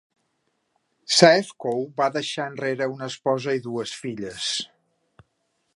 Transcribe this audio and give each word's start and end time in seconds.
Saefkow 1.15 1.83
va 2.01 2.07
deixar 2.15 2.49
enrere 2.53 2.89
una 2.95 3.09
esposa 3.13 3.55
i 3.59 3.65
dues 3.67 3.95
filles. 4.05 4.51